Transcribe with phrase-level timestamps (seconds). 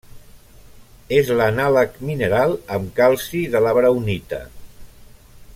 [1.17, 4.45] És l'anàleg mineral amb calci de la braunita.